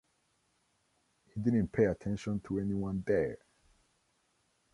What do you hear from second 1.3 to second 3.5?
didn’t pay attention to anyone there.